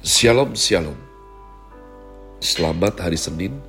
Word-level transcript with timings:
Shalom 0.00 0.56
Shalom. 0.56 0.96
Selamat 2.40 3.04
hari 3.04 3.20
Senin 3.20 3.60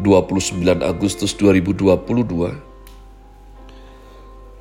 29 0.00 0.56
Agustus 0.80 1.36
2022 1.36 2.00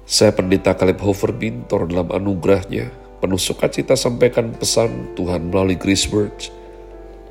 Saya 0.03 0.35
Pendeta 0.35 0.75
Caleb 0.75 0.99
Hofer 0.99 1.31
Bintor 1.31 1.87
dalam 1.87 2.11
anugerahnya 2.11 2.91
Penuh 3.23 3.39
sukacita 3.39 3.95
sampaikan 3.95 4.51
pesan 4.51 5.15
Tuhan 5.15 5.47
melalui 5.47 5.79
Grace 5.79 6.03
Words 6.11 6.51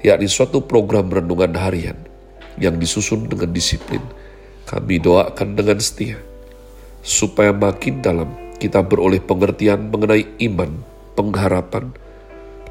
yakni 0.00 0.32
suatu 0.32 0.64
program 0.64 1.12
renungan 1.12 1.52
harian 1.52 2.00
yang 2.56 2.80
disusun 2.80 3.28
dengan 3.28 3.52
disiplin. 3.52 4.00
Kami 4.64 4.96
doakan 4.96 5.60
dengan 5.60 5.76
setia 5.76 6.16
supaya 7.04 7.52
makin 7.52 8.00
dalam 8.00 8.32
kita 8.56 8.80
beroleh 8.80 9.20
pengertian 9.20 9.92
mengenai 9.92 10.24
iman, 10.48 10.72
pengharapan, 11.12 11.92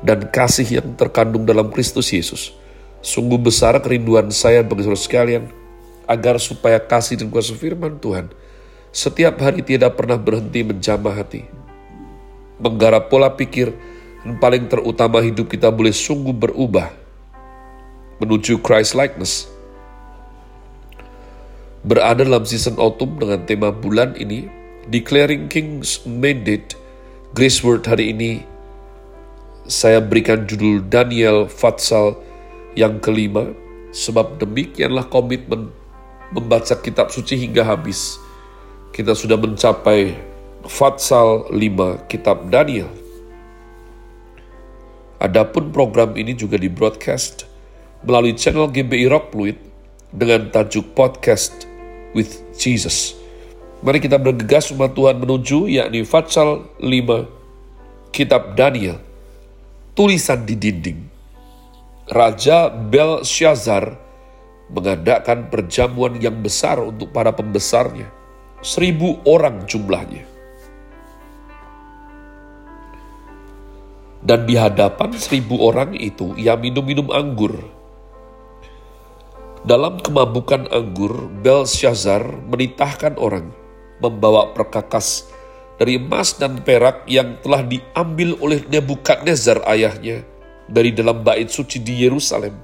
dan 0.05 0.29
kasih 0.29 0.81
yang 0.81 0.93
terkandung 0.97 1.45
dalam 1.45 1.69
Kristus 1.73 2.13
Yesus. 2.13 2.53
Sungguh 3.01 3.37
besar 3.37 3.77
kerinduan 3.79 4.29
saya 4.33 4.65
bagi 4.65 4.83
saudara 4.85 4.99
sekalian, 4.99 5.43
agar 6.07 6.39
supaya 6.41 6.79
kasih 6.79 7.19
dan 7.19 7.27
kuasa 7.29 7.53
firman 7.53 7.99
Tuhan 7.99 8.31
setiap 8.95 9.37
hari 9.43 9.61
tidak 9.61 9.99
pernah 9.99 10.17
berhenti 10.17 10.63
menjamah 10.65 11.13
hati. 11.13 11.45
Menggarap 12.57 13.13
pola 13.13 13.29
pikir 13.29 13.69
dan 14.25 14.41
paling 14.41 14.65
terutama 14.65 15.21
hidup 15.21 15.45
kita 15.45 15.69
boleh 15.69 15.93
sungguh 15.93 16.33
berubah 16.33 16.89
menuju 18.17 18.57
Christ 18.65 18.97
likeness. 18.97 19.45
Berada 21.85 22.25
dalam 22.25 22.43
season 22.43 22.81
autumn 22.81 23.21
dengan 23.21 23.45
tema 23.45 23.69
bulan 23.69 24.17
ini, 24.17 24.49
Declaring 24.89 25.45
King's 25.47 26.01
Mandate, 26.09 26.73
Grace 27.37 27.61
Word 27.61 27.85
hari 27.85 28.11
ini 28.11 28.41
saya 29.67 29.99
berikan 29.99 30.47
judul 30.47 30.79
Daniel 30.87 31.43
Fatsal 31.51 32.15
yang 32.79 33.03
kelima, 33.03 33.51
sebab 33.91 34.39
demikianlah 34.39 35.03
komitmen 35.11 35.67
membaca 36.31 36.71
kitab 36.79 37.11
suci 37.11 37.35
hingga 37.35 37.67
habis. 37.67 38.15
Kita 38.95 39.11
sudah 39.11 39.35
mencapai 39.35 40.15
Fatsal 40.63 41.51
5 41.51 42.07
kitab 42.07 42.47
Daniel. 42.47 42.87
Adapun 45.19 45.75
program 45.75 46.15
ini 46.15 46.31
juga 46.31 46.55
di 46.55 46.71
broadcast 46.71 47.43
melalui 48.07 48.39
channel 48.39 48.71
GBI 48.71 49.11
Rock 49.11 49.35
Fluid 49.35 49.57
dengan 50.15 50.47
tajuk 50.47 50.95
Podcast 50.95 51.67
with 52.15 52.39
Jesus. 52.55 53.19
Mari 53.83 53.99
kita 53.99 54.15
bergegas 54.15 54.71
umat 54.71 54.95
Tuhan 54.95 55.19
menuju 55.19 55.67
yakni 55.67 56.07
Fatsal 56.07 56.71
5 56.79 58.15
kitab 58.15 58.55
Daniel 58.55 59.06
tulisan 59.97 60.45
di 60.45 60.53
dinding. 60.53 61.09
Raja 62.13 62.69
Belshazzar 62.69 63.97
mengadakan 64.69 65.49
perjamuan 65.49 66.21
yang 66.21 66.37
besar 66.37 66.77
untuk 66.77 67.09
para 67.09 67.33
pembesarnya. 67.33 68.05
Seribu 68.61 69.17
orang 69.25 69.65
jumlahnya. 69.65 70.21
Dan 74.21 74.45
di 74.45 74.53
hadapan 74.53 75.17
seribu 75.17 75.65
orang 75.65 75.97
itu, 75.97 76.37
ia 76.37 76.53
minum-minum 76.53 77.09
anggur. 77.09 77.57
Dalam 79.65 79.97
kemabukan 79.97 80.69
anggur, 80.69 81.25
Belshazzar 81.41 82.21
menitahkan 82.45 83.17
orang 83.17 83.49
membawa 83.97 84.53
perkakas 84.53 85.25
dari 85.77 86.01
emas 86.01 86.33
dan 86.37 86.57
perak 86.65 87.05
yang 87.05 87.37
telah 87.45 87.61
diambil 87.61 88.33
oleh 88.41 88.65
Nebukadnezar 88.65 89.61
ayahnya 89.69 90.25
dari 90.65 90.91
dalam 90.91 91.21
bait 91.21 91.47
suci 91.53 91.79
di 91.79 92.03
Yerusalem, 92.03 92.57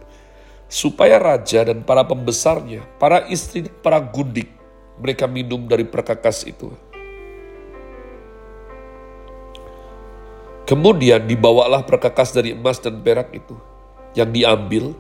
supaya 0.66 1.22
raja 1.22 1.62
dan 1.64 1.86
para 1.86 2.04
pembesarnya, 2.04 2.84
para 2.98 3.30
istri, 3.30 3.70
para 3.70 4.02
gundik, 4.02 4.50
mereka 4.98 5.30
minum 5.30 5.70
dari 5.70 5.86
perkakas 5.86 6.44
itu. 6.50 6.74
Kemudian 10.64 11.28
dibawalah 11.28 11.84
perkakas 11.86 12.34
dari 12.34 12.56
emas 12.58 12.82
dan 12.82 12.98
perak 13.04 13.30
itu, 13.36 13.54
yang 14.18 14.34
diambil 14.34 14.96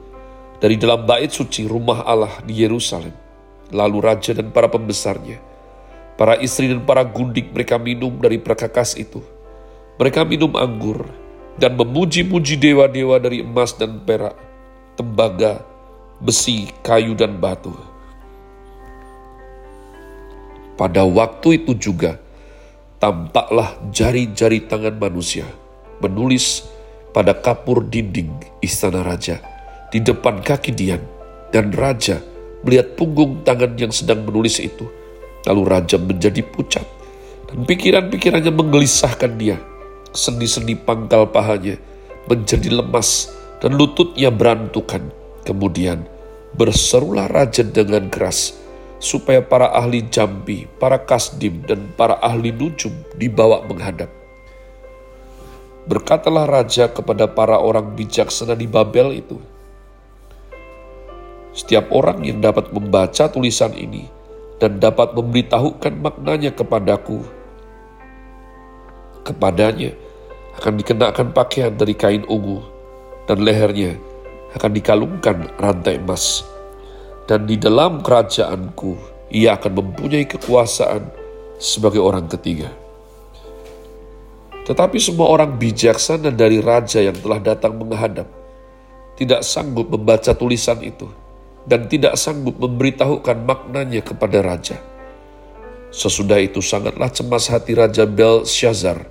dari 0.61 0.77
dalam 0.77 1.01
bait 1.03 1.33
suci 1.33 1.65
rumah 1.65 2.05
Allah 2.05 2.39
di 2.45 2.61
Yerusalem. 2.61 3.15
Lalu 3.73 3.97
raja 4.05 4.37
dan 4.37 4.53
para 4.53 4.69
pembesarnya, 4.69 5.41
Para 6.13 6.37
istri 6.37 6.69
dan 6.69 6.85
para 6.85 7.01
gundik 7.01 7.49
mereka 7.49 7.81
minum 7.81 8.13
dari 8.21 8.37
perkakas 8.37 8.93
itu. 8.95 9.21
Mereka 9.97 10.25
minum 10.29 10.53
anggur 10.53 11.09
dan 11.57 11.73
memuji-muji 11.77 12.57
dewa-dewa 12.57 13.17
dari 13.17 13.41
emas 13.41 13.73
dan 13.73 14.01
perak, 14.01 14.37
tembaga, 14.97 15.61
besi, 16.21 16.69
kayu, 16.85 17.17
dan 17.17 17.37
batu. 17.37 17.73
Pada 20.73 21.05
waktu 21.05 21.61
itu 21.61 21.77
juga, 21.77 22.17
tampaklah 22.97 23.77
jari-jari 23.93 24.65
tangan 24.65 24.97
manusia 24.97 25.45
menulis 26.01 26.63
pada 27.13 27.35
kapur 27.35 27.85
dinding 27.85 28.31
istana 28.63 29.05
raja 29.05 29.43
di 29.93 30.01
depan 30.01 30.41
kaki 30.41 30.71
Dian 30.73 31.03
dan 31.53 31.69
raja 31.75 32.23
melihat 32.65 32.95
punggung 32.97 33.45
tangan 33.45 33.77
yang 33.77 33.91
sedang 33.91 34.25
menulis 34.25 34.57
itu 34.57 34.87
Lalu 35.43 35.61
raja 35.67 35.99
menjadi 35.99 36.39
pucat 36.43 36.87
dan 37.51 37.67
pikiran-pikirannya 37.67 38.53
menggelisahkan 38.53 39.35
dia. 39.35 39.59
Sendi-sendi 40.13 40.77
pangkal 40.77 41.27
pahanya 41.29 41.75
menjadi 42.29 42.69
lemas 42.79 43.33
dan 43.59 43.75
lututnya 43.75 44.31
berantukan. 44.31 45.11
Kemudian 45.43 46.07
berserulah 46.55 47.27
raja 47.27 47.65
dengan 47.65 48.07
keras 48.07 48.55
supaya 49.03 49.43
para 49.43 49.67
ahli 49.75 50.07
jambi, 50.07 50.63
para 50.79 50.95
kasdim, 51.03 51.59
dan 51.67 51.91
para 51.99 52.15
ahli 52.23 52.55
nujum 52.55 52.95
dibawa 53.19 53.67
menghadap. 53.67 54.07
Berkatalah 55.83 56.47
raja 56.47 56.87
kepada 56.87 57.27
para 57.27 57.59
orang 57.59 57.91
bijaksana 57.99 58.55
di 58.55 58.63
Babel 58.63 59.19
itu, 59.19 59.35
Setiap 61.53 61.93
orang 61.93 62.25
yang 62.25 62.41
dapat 62.41 62.73
membaca 62.73 63.29
tulisan 63.29 63.77
ini, 63.77 64.09
dan 64.57 64.77
dapat 64.77 65.13
memberitahukan 65.17 65.93
maknanya 66.01 66.51
kepadaku. 66.53 67.23
Kepadanya 69.23 69.95
akan 70.59 70.73
dikenakan 70.77 71.27
pakaian 71.31 71.73
dari 71.73 71.95
kain 71.95 72.27
ungu, 72.27 72.61
dan 73.25 73.41
lehernya 73.41 73.97
akan 74.53 74.71
dikalungkan 74.75 75.49
rantai 75.57 75.97
emas. 75.97 76.45
Dan 77.23 77.47
di 77.47 77.55
dalam 77.55 78.03
kerajaanku, 78.03 78.99
ia 79.31 79.55
akan 79.55 79.79
mempunyai 79.79 80.27
kekuasaan 80.27 81.07
sebagai 81.55 82.03
orang 82.03 82.27
ketiga. 82.27 82.67
Tetapi 84.63 84.99
semua 84.99 85.31
orang 85.31 85.55
bijaksana 85.59 86.31
dari 86.31 86.59
raja 86.63 86.99
yang 87.03 87.15
telah 87.19 87.39
datang 87.39 87.75
menghadap 87.79 88.27
tidak 89.19 89.43
sanggup 89.45 89.91
membaca 89.91 90.31
tulisan 90.33 90.79
itu 90.81 91.05
dan 91.63 91.87
tidak 91.87 92.19
sanggup 92.19 92.59
memberitahukan 92.59 93.43
maknanya 93.43 94.03
kepada 94.03 94.43
raja. 94.43 94.77
Sesudah 95.93 96.41
itu 96.41 96.59
sangatlah 96.59 97.07
cemas 97.13 97.47
hati 97.53 97.77
Raja 97.77 98.09
Belshazzar 98.09 99.05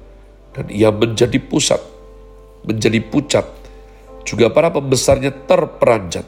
dan 0.52 0.66
ia 0.66 0.90
menjadi 0.90 1.38
pusat, 1.38 1.78
menjadi 2.66 2.98
pucat. 3.06 3.46
Juga 4.22 4.50
para 4.50 4.70
pembesarnya 4.70 5.34
terperanjat 5.46 6.26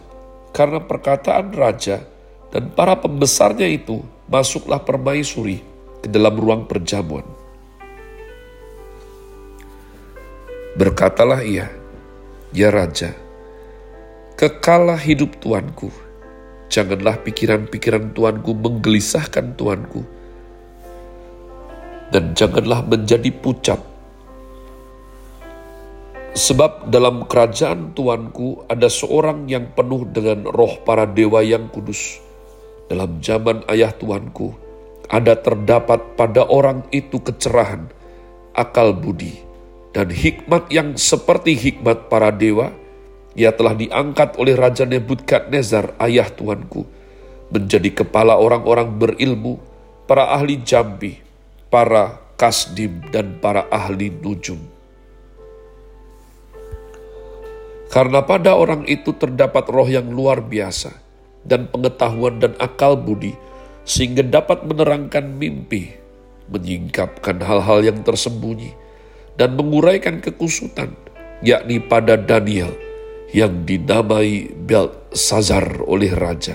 karena 0.50 0.82
perkataan 0.82 1.54
raja 1.54 2.02
dan 2.50 2.70
para 2.74 2.98
pembesarnya 2.98 3.66
itu 3.70 4.02
masuklah 4.30 4.82
permaisuri 4.82 5.62
ke 6.02 6.10
dalam 6.10 6.34
ruang 6.34 6.66
perjamuan. 6.66 7.26
Berkatalah 10.74 11.46
ia, 11.46 11.70
Ya 12.50 12.70
Raja, 12.70 13.14
kekalah 14.34 14.98
hidup 14.98 15.38
tuanku, 15.38 15.90
Janganlah 16.72 17.20
pikiran-pikiran 17.22 18.16
Tuanku 18.16 18.52
menggelisahkan 18.56 19.54
Tuanku. 19.54 20.02
Dan 22.10 22.32
janganlah 22.32 22.86
menjadi 22.86 23.30
pucat. 23.30 23.80
Sebab 26.34 26.90
dalam 26.90 27.30
kerajaan 27.30 27.94
Tuanku 27.94 28.66
ada 28.66 28.90
seorang 28.90 29.46
yang 29.46 29.70
penuh 29.70 30.02
dengan 30.10 30.42
roh 30.50 30.82
para 30.82 31.06
dewa 31.06 31.46
yang 31.46 31.70
kudus. 31.70 32.18
Dalam 32.90 33.22
zaman 33.22 33.62
ayah 33.70 33.94
Tuanku, 33.94 34.50
ada 35.08 35.38
terdapat 35.38 36.18
pada 36.18 36.42
orang 36.48 36.82
itu 36.90 37.22
kecerahan, 37.22 37.86
akal 38.56 38.90
budi, 38.96 39.40
dan 39.94 40.10
hikmat 40.10 40.68
yang 40.74 40.98
seperti 40.98 41.54
hikmat 41.54 42.10
para 42.10 42.34
dewa, 42.34 42.74
ia 43.34 43.50
telah 43.50 43.74
diangkat 43.74 44.38
oleh 44.38 44.54
Raja 44.54 44.86
Nebukadnezar, 44.86 45.98
ayah 45.98 46.30
tuanku, 46.30 46.86
menjadi 47.50 48.02
kepala 48.02 48.38
orang-orang 48.38 48.94
berilmu, 48.94 49.58
para 50.06 50.30
ahli 50.30 50.62
jambi, 50.62 51.18
para 51.66 52.22
kasdim, 52.38 53.02
dan 53.10 53.42
para 53.42 53.66
ahli 53.74 54.10
nujum. 54.10 54.58
Karena 57.90 58.26
pada 58.26 58.58
orang 58.58 58.86
itu 58.90 59.14
terdapat 59.14 59.66
roh 59.70 59.86
yang 59.86 60.10
luar 60.14 60.42
biasa, 60.42 60.94
dan 61.42 61.66
pengetahuan 61.66 62.38
dan 62.38 62.54
akal 62.62 62.94
budi, 62.94 63.34
sehingga 63.82 64.22
dapat 64.22 64.62
menerangkan 64.62 65.26
mimpi, 65.26 65.90
menyingkapkan 66.54 67.42
hal-hal 67.42 67.82
yang 67.82 67.98
tersembunyi, 68.06 68.70
dan 69.34 69.58
menguraikan 69.58 70.22
kekusutan, 70.22 70.94
yakni 71.42 71.82
pada 71.82 72.14
Daniel 72.14 72.93
yang 73.34 73.66
dinamai 73.66 74.46
Belsazar 74.54 75.82
oleh 75.82 76.14
raja. 76.14 76.54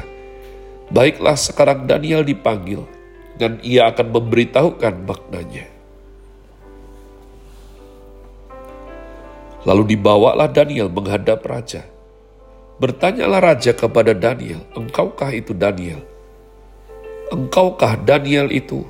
Baiklah 0.90 1.36
sekarang 1.36 1.84
Daniel 1.86 2.24
dipanggil, 2.24 2.88
dan 3.36 3.60
ia 3.60 3.92
akan 3.92 4.16
memberitahukan 4.16 5.04
maknanya. 5.04 5.68
Lalu 9.68 9.94
dibawalah 9.94 10.48
Daniel 10.48 10.88
menghadap 10.88 11.44
raja. 11.44 11.84
Bertanyalah 12.80 13.44
raja 13.44 13.76
kepada 13.76 14.16
Daniel, 14.16 14.64
engkaukah 14.72 15.36
itu 15.36 15.52
Daniel? 15.52 16.00
Engkaukah 17.28 18.00
Daniel 18.08 18.48
itu 18.56 18.88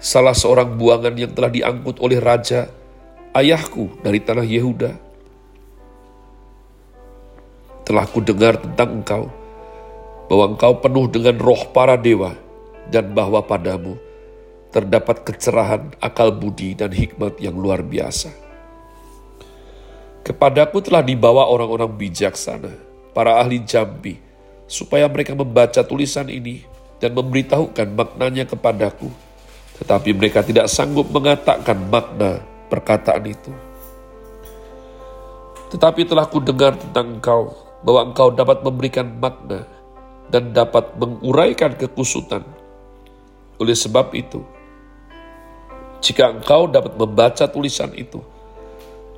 salah 0.00 0.32
seorang 0.32 0.80
buangan 0.80 1.12
yang 1.12 1.36
telah 1.36 1.52
diangkut 1.52 2.00
oleh 2.00 2.18
raja 2.24 2.72
ayahku 3.36 4.00
dari 4.00 4.18
tanah 4.24 4.48
Yehuda? 4.48 5.07
Telah 7.88 8.04
ku 8.04 8.20
dengar 8.20 8.60
tentang 8.60 9.00
engkau, 9.00 9.32
bahwa 10.28 10.52
engkau 10.52 10.76
penuh 10.76 11.08
dengan 11.08 11.40
roh 11.40 11.72
para 11.72 11.96
dewa, 11.96 12.36
dan 12.92 13.16
bahwa 13.16 13.40
padamu 13.40 13.96
terdapat 14.68 15.24
kecerahan, 15.24 15.96
akal 15.96 16.28
budi, 16.28 16.76
dan 16.76 16.92
hikmat 16.92 17.40
yang 17.40 17.56
luar 17.56 17.80
biasa. 17.80 18.28
Kepadaku 20.20 20.84
telah 20.84 21.00
dibawa 21.00 21.48
orang-orang 21.48 21.88
bijaksana, 21.96 22.76
para 23.16 23.40
ahli 23.40 23.64
jambi, 23.64 24.20
supaya 24.68 25.08
mereka 25.08 25.32
membaca 25.32 25.80
tulisan 25.80 26.28
ini 26.28 26.68
dan 27.00 27.16
memberitahukan 27.16 27.88
maknanya 27.96 28.44
kepadaku. 28.44 29.08
Tetapi 29.80 30.12
mereka 30.12 30.44
tidak 30.44 30.68
sanggup 30.68 31.08
mengatakan 31.08 31.88
makna 31.88 32.44
perkataan 32.68 33.24
itu. 33.24 33.52
Tetapi 35.72 36.04
telah 36.04 36.28
ku 36.28 36.44
dengar 36.44 36.76
tentang 36.76 37.16
engkau, 37.16 37.67
bahwa 37.82 38.10
engkau 38.10 38.34
dapat 38.34 38.62
memberikan 38.66 39.06
makna 39.18 39.66
dan 40.28 40.50
dapat 40.52 40.94
menguraikan 40.98 41.74
kekusutan. 41.78 42.42
Oleh 43.58 43.74
sebab 43.74 44.14
itu, 44.14 44.42
jika 45.98 46.30
engkau 46.30 46.70
dapat 46.70 46.94
membaca 46.94 47.44
tulisan 47.50 47.90
itu 47.94 48.22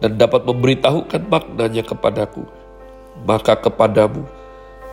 dan 0.00 0.16
dapat 0.16 0.48
memberitahukan 0.48 1.28
maknanya 1.28 1.84
kepadaku, 1.84 2.44
maka 3.28 3.52
kepadamu 3.60 4.24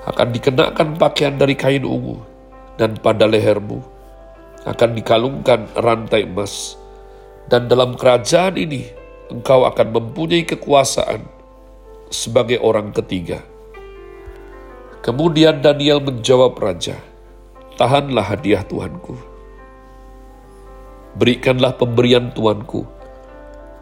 akan 0.07 0.27
dikenakan 0.31 0.99
pakaian 0.99 1.35
dari 1.35 1.55
kain 1.55 1.83
ungu, 1.83 2.19
dan 2.75 2.95
pada 2.99 3.27
lehermu 3.27 3.79
akan 4.67 4.89
dikalungkan 4.95 5.67
rantai 5.79 6.27
emas. 6.27 6.75
Dan 7.47 7.71
dalam 7.71 7.95
kerajaan 7.95 8.59
ini 8.59 8.83
engkau 9.31 9.63
akan 9.63 9.87
mempunyai 9.95 10.43
kekuasaan 10.43 11.23
sebagai 12.11 12.59
orang 12.59 12.91
ketiga. 12.91 13.39
Kemudian 15.07 15.63
Daniel 15.63 16.03
menjawab 16.03 16.59
raja, 16.59 16.99
Tahanlah 17.79 18.27
hadiah 18.27 18.67
Tuanku. 18.67 19.15
Berikanlah 21.15 21.79
pemberian 21.79 22.35
Tuanku 22.35 22.83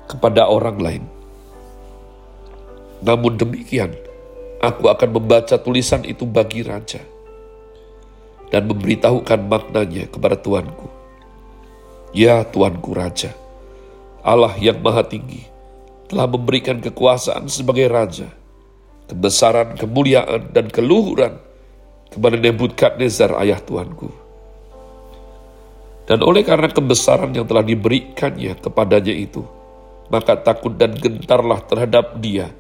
kepada 0.06 0.46
orang 0.46 0.78
lain. 0.78 1.04
Namun 3.02 3.42
demikian, 3.42 3.92
Aku 4.66 4.90
akan 4.90 5.10
membaca 5.14 5.62
tulisan 5.62 6.02
itu 6.08 6.26
bagi 6.26 6.66
raja 6.66 6.98
dan 8.50 8.66
memberitahukan 8.66 9.46
maknanya 9.46 10.10
kepada 10.10 10.40
tuanku. 10.40 10.90
Ya 12.16 12.42
tuanku 12.42 12.98
raja, 12.98 13.36
Allah 14.26 14.58
yang 14.58 14.82
maha 14.82 15.06
tinggi 15.06 15.46
telah 16.10 16.26
memberikan 16.26 16.82
kekuasaan 16.82 17.46
sebagai 17.46 17.86
raja, 17.92 18.32
kebesaran, 19.06 19.78
kemuliaan, 19.78 20.50
dan 20.52 20.70
keluhuran 20.70 21.38
kepada 22.10 22.36
Nebukadnezar 22.40 23.36
ayah 23.44 23.60
tuanku. 23.62 24.10
Dan 26.06 26.22
oleh 26.22 26.46
karena 26.46 26.70
kebesaran 26.70 27.34
yang 27.34 27.50
telah 27.50 27.66
diberikannya 27.66 28.62
kepadanya 28.62 29.14
itu, 29.14 29.42
maka 30.14 30.38
takut 30.38 30.78
dan 30.78 30.94
gentarlah 30.94 31.66
terhadap 31.66 32.22
dia 32.22 32.54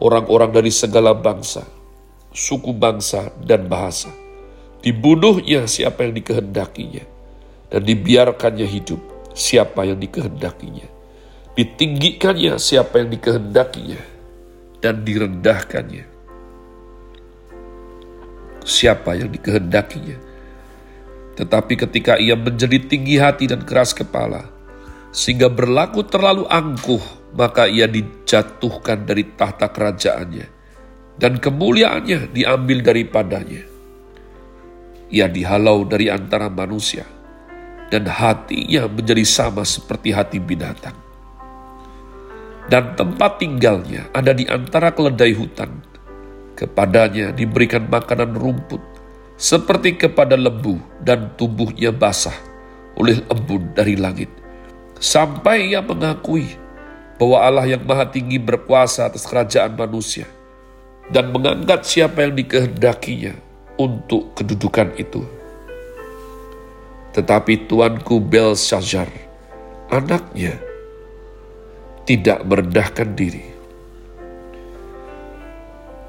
orang-orang 0.00 0.48
dari 0.48 0.72
segala 0.72 1.12
bangsa, 1.12 1.68
suku 2.32 2.72
bangsa, 2.72 3.28
dan 3.44 3.68
bahasa. 3.68 4.08
Dibunuhnya 4.80 5.68
siapa 5.68 6.08
yang 6.08 6.16
dikehendakinya, 6.16 7.04
dan 7.68 7.82
dibiarkannya 7.84 8.64
hidup 8.64 9.00
siapa 9.36 9.84
yang 9.84 10.00
dikehendakinya. 10.00 10.88
Ditinggikannya 11.52 12.56
siapa 12.56 13.04
yang 13.04 13.12
dikehendakinya, 13.12 14.00
dan 14.86 15.02
direndahkannya 15.02 16.14
siapa 18.66 19.14
yang 19.14 19.30
dikehendakinya. 19.30 20.18
Tetapi 21.38 21.74
ketika 21.74 22.18
ia 22.18 22.34
menjadi 22.34 22.82
tinggi 22.82 23.18
hati 23.18 23.46
dan 23.46 23.62
keras 23.62 23.94
kepala, 23.94 24.50
sehingga 25.14 25.46
berlaku 25.46 26.02
terlalu 26.06 26.44
angkuh 26.50 27.00
maka 27.38 27.70
ia 27.70 27.86
dijatuhkan 27.86 29.06
dari 29.06 29.22
tahta 29.36 29.70
kerajaannya, 29.70 30.46
dan 31.20 31.38
kemuliaannya 31.38 32.34
diambil 32.34 32.78
daripadanya. 32.82 33.62
Ia 35.06 35.30
dihalau 35.30 35.86
dari 35.86 36.10
antara 36.10 36.50
manusia, 36.50 37.06
dan 37.92 38.08
hatinya 38.10 38.90
menjadi 38.90 39.22
sama 39.22 39.62
seperti 39.62 40.10
hati 40.10 40.40
binatang. 40.40 41.05
Dan 42.66 42.98
tempat 42.98 43.38
tinggalnya 43.38 44.10
ada 44.10 44.34
di 44.34 44.42
antara 44.50 44.90
keledai 44.90 45.32
hutan. 45.38 45.70
Kepadanya 46.56 47.30
diberikan 47.30 47.86
makanan 47.86 48.34
rumput, 48.34 48.80
seperti 49.36 49.94
kepada 49.94 50.34
lembu 50.34 50.80
dan 51.04 51.30
tubuhnya 51.36 51.92
basah 51.92 52.34
oleh 52.96 53.20
embun 53.28 53.76
dari 53.76 53.94
langit. 53.94 54.32
Sampai 54.96 55.70
ia 55.70 55.84
mengakui 55.84 56.48
bahwa 57.20 57.38
Allah 57.44 57.66
yang 57.68 57.84
maha 57.84 58.08
tinggi 58.08 58.40
berkuasa 58.40 59.12
atas 59.12 59.28
kerajaan 59.28 59.76
manusia 59.76 60.24
dan 61.12 61.30
mengangkat 61.30 61.84
siapa 61.84 62.24
yang 62.24 62.34
dikehendakinya 62.34 63.36
untuk 63.76 64.32
kedudukan 64.34 64.96
itu. 64.96 65.22
Tetapi 67.12 67.68
tuanku 67.68 68.20
Belshazzar, 68.20 69.08
anaknya, 69.88 70.56
tidak 72.06 72.46
merendahkan 72.46 73.12
diri. 73.18 73.44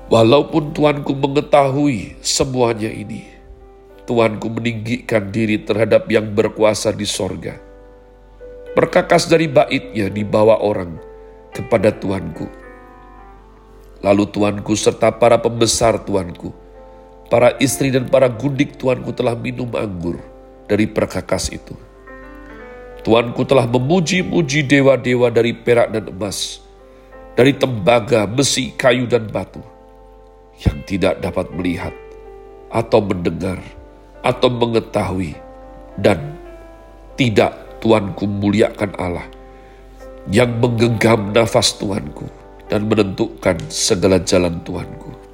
Walaupun 0.08 0.72
tuanku 0.72 1.12
mengetahui 1.18 2.16
semuanya 2.24 2.88
ini, 2.88 3.28
tuanku 4.08 4.48
meninggikan 4.48 5.28
diri 5.34 5.60
terhadap 5.60 6.08
yang 6.08 6.32
berkuasa 6.32 6.96
di 6.96 7.04
sorga 7.04 7.68
Berkakas 8.78 9.26
dari 9.26 9.50
baitnya 9.50 10.06
dibawa 10.06 10.62
orang 10.62 11.02
kepada 11.50 11.90
tuanku. 11.90 12.46
Lalu 14.06 14.30
tuanku 14.30 14.78
serta 14.78 15.18
para 15.18 15.42
pembesar 15.42 15.98
tuanku, 16.06 16.54
para 17.26 17.58
istri 17.58 17.90
dan 17.90 18.06
para 18.06 18.30
gundik 18.30 18.78
tuanku 18.78 19.18
telah 19.18 19.34
minum 19.34 19.66
anggur 19.74 20.22
dari 20.70 20.86
perkakas 20.86 21.50
itu. 21.50 21.74
Tuanku 23.06 23.46
telah 23.46 23.66
memuji-muji 23.70 24.66
dewa-dewa 24.66 25.30
dari 25.30 25.54
perak 25.54 25.94
dan 25.94 26.10
emas, 26.10 26.62
dari 27.38 27.54
tembaga, 27.54 28.26
besi, 28.26 28.74
kayu, 28.74 29.06
dan 29.06 29.30
batu, 29.30 29.62
yang 30.64 30.82
tidak 30.88 31.22
dapat 31.22 31.48
melihat, 31.54 31.94
atau 32.74 33.00
mendengar, 33.00 33.62
atau 34.26 34.50
mengetahui, 34.50 35.38
dan 36.00 36.38
tidak 37.18 37.54
Tuanku 37.78 38.26
muliakan 38.26 38.92
Allah 38.98 39.28
yang 40.34 40.50
menggenggam 40.58 41.32
nafas 41.32 41.78
Tuanku 41.78 42.26
dan 42.68 42.90
menentukan 42.90 43.56
segala 43.70 44.20
jalan 44.26 44.60
Tuanku. 44.66 45.27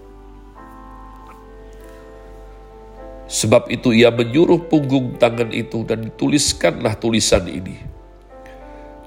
Sebab 3.33 3.73
itu 3.73 3.89
ia 3.89 4.13
menyuruh 4.13 4.69
punggung 4.69 5.17
tangan 5.17 5.49
itu 5.49 5.81
dan 5.89 6.05
dituliskanlah 6.05 6.93
tulisan 7.01 7.49
ini. 7.49 7.81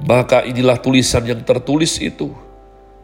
Maka 0.03 0.43
inilah 0.43 0.83
tulisan 0.83 1.23
yang 1.23 1.47
tertulis 1.47 2.03
itu. 2.03 2.35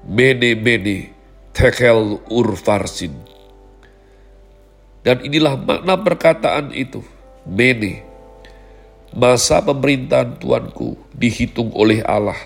Mene 0.02 0.59
mene 0.59 1.14
tekel 1.55 2.19
urfarsin. 2.26 3.14
Dan 5.07 5.23
inilah 5.23 5.55
makna 5.55 5.95
perkataan 5.95 6.75
itu. 6.75 7.07
Mene 7.47 8.02
Masa 9.12 9.61
pemerintahan 9.62 10.41
Tuanku 10.41 10.97
dihitung 11.14 11.71
oleh 11.76 12.00
Allah 12.02 12.38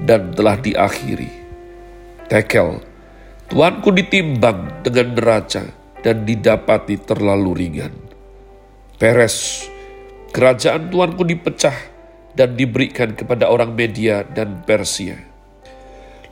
dan 0.00 0.32
telah 0.32 0.56
diakhiri. 0.56 1.28
Tekel, 2.26 2.80
Tuanku 3.52 3.92
ditimbang 3.92 4.80
dengan 4.80 5.12
neraca 5.12 5.62
dan 6.00 6.24
didapati 6.24 6.96
terlalu 7.04 7.52
ringan. 7.52 8.05
Peres, 8.96 9.68
kerajaan 10.32 10.88
Tuanku 10.88 11.20
dipecah 11.28 11.76
dan 12.32 12.56
diberikan 12.56 13.12
kepada 13.12 13.44
orang 13.44 13.76
Media 13.76 14.24
dan 14.24 14.64
Persia. 14.64 15.20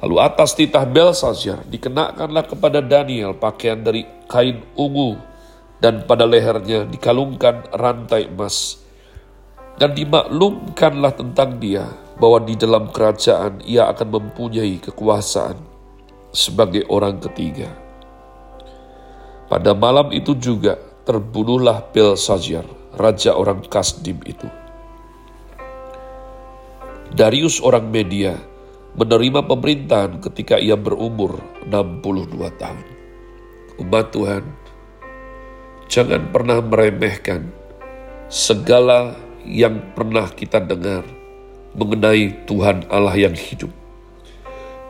Lalu 0.00 0.16
atas 0.16 0.56
titah 0.56 0.88
Belsazar 0.88 1.61
dikenakanlah 1.68 2.49
kepada 2.49 2.80
Daniel 2.80 3.37
pakaian 3.37 3.85
dari 3.85 4.09
kain 4.33 4.64
ungu 4.80 5.21
dan 5.76 6.09
pada 6.09 6.25
lehernya 6.25 6.88
dikalungkan 6.88 7.68
rantai 7.76 8.33
emas. 8.33 8.80
Dan 9.76 9.92
dimaklumkanlah 9.92 11.21
tentang 11.21 11.61
dia 11.61 11.85
bahwa 12.16 12.49
di 12.49 12.56
dalam 12.56 12.88
kerajaan 12.88 13.61
ia 13.68 13.92
akan 13.92 14.09
mempunyai 14.09 14.80
kekuasaan 14.80 15.61
sebagai 16.33 16.88
orang 16.88 17.21
ketiga. 17.21 17.68
Pada 19.52 19.76
malam 19.76 20.09
itu 20.16 20.33
juga 20.40 20.94
terbunuhlah 21.04 21.92
Belsazar, 21.92 22.64
raja 22.96 23.37
orang 23.37 23.64
Kasdim 23.68 24.20
itu. 24.25 24.49
Darius 27.14 27.62
orang 27.62 27.92
Media 27.92 28.34
menerima 28.99 29.46
pemerintahan 29.46 30.18
ketika 30.18 30.58
ia 30.58 30.75
berumur 30.75 31.38
62 31.68 32.61
tahun. 32.61 32.87
Umat 33.78 34.06
Tuhan, 34.11 34.44
jangan 35.87 36.30
pernah 36.32 36.58
meremehkan 36.58 37.52
segala 38.32 39.14
yang 39.44 39.92
pernah 39.92 40.26
kita 40.32 40.58
dengar 40.58 41.04
mengenai 41.76 42.46
Tuhan 42.49 42.87
Allah 42.88 43.18
yang 43.18 43.37
hidup 43.37 43.70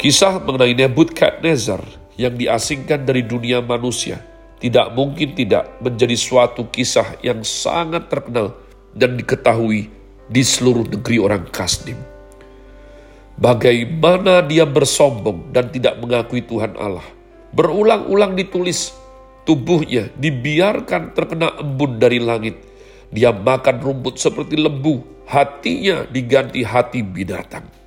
Kisah 0.04 0.36
mengenai 0.36 0.76
Nebukadnezar 0.76 1.80
yang 2.20 2.36
diasingkan 2.36 3.08
dari 3.08 3.24
dunia 3.24 3.64
manusia 3.64 4.20
tidak 4.64 4.96
mungkin 4.96 5.36
tidak 5.36 5.76
menjadi 5.84 6.16
suatu 6.16 6.72
kisah 6.72 7.20
yang 7.20 7.44
sangat 7.44 8.08
terkenal 8.08 8.56
dan 8.96 9.20
diketahui 9.20 9.92
di 10.32 10.40
seluruh 10.40 10.88
negeri 10.88 11.20
orang 11.20 11.44
Kasdim. 11.52 12.00
Bagaimana 13.36 14.40
dia 14.40 14.64
bersombong 14.64 15.52
dan 15.52 15.68
tidak 15.68 16.00
mengakui 16.00 16.40
Tuhan 16.40 16.80
Allah. 16.80 17.04
Berulang-ulang 17.52 18.32
ditulis, 18.32 18.96
tubuhnya 19.44 20.08
dibiarkan 20.16 21.12
terkena 21.12 21.60
embun 21.60 22.00
dari 22.00 22.16
langit. 22.16 22.56
Dia 23.12 23.36
makan 23.36 23.84
rumput 23.84 24.16
seperti 24.16 24.56
lembu, 24.56 25.04
hatinya 25.28 26.08
diganti 26.08 26.64
hati 26.64 27.04
binatang 27.04 27.84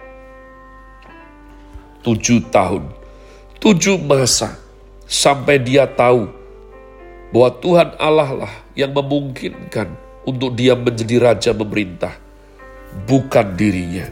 tujuh 2.08 2.40
tahun, 2.56 2.88
tujuh 3.60 4.00
masa, 4.00 4.56
sampai 5.12 5.60
dia 5.60 5.84
tahu 5.84 6.37
bahwa 7.32 7.50
Tuhan 7.60 7.90
Allah 8.00 8.30
lah 8.46 8.54
yang 8.78 8.96
memungkinkan 8.96 9.92
untuk 10.28 10.56
dia 10.56 10.76
menjadi 10.76 11.16
raja 11.24 11.52
memerintah, 11.56 12.16
bukan 13.08 13.56
dirinya. 13.56 14.08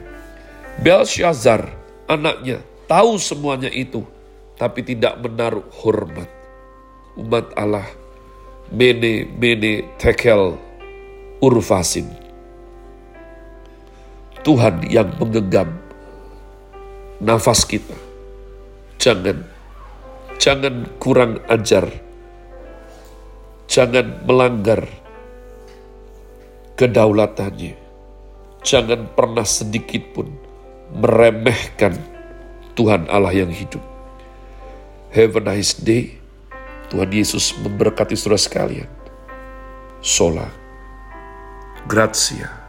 Belshazzar, 0.80 1.72
anaknya, 2.08 2.60
tahu 2.88 3.16
semuanya 3.20 3.72
itu, 3.72 4.04
tapi 4.60 4.84
tidak 4.84 5.20
menaruh 5.24 5.64
hormat. 5.84 6.28
Umat 7.16 7.52
Allah, 7.56 7.88
mene, 8.72 9.28
mene, 9.40 9.88
tekel, 9.96 10.60
urfasin. 11.40 12.08
Tuhan 14.44 14.86
yang 14.92 15.10
menggenggam 15.18 15.74
nafas 17.24 17.66
kita. 17.66 17.96
Jangan, 19.02 19.42
jangan 20.38 20.86
kurang 21.00 21.42
ajar. 21.50 21.88
Jangan 23.76 24.24
melanggar 24.24 24.88
kedaulatannya. 26.80 27.76
Jangan 28.64 29.12
pernah 29.12 29.44
sedikit 29.44 30.16
pun 30.16 30.32
meremehkan 30.96 32.00
Tuhan 32.80 33.12
Allah 33.12 33.36
yang 33.36 33.52
hidup. 33.52 33.84
Have 35.12 35.36
a 35.36 35.44
nice 35.44 35.76
day. 35.76 36.24
Tuhan 36.88 37.12
Yesus 37.12 37.52
memberkati 37.60 38.16
saudara 38.16 38.40
sekalian. 38.40 38.88
Sola. 40.00 40.48
Grazie. 41.84 42.65